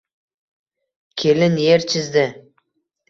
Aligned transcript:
Kelin 1.21 1.55
er 1.75 1.87
chizdi 1.93 2.25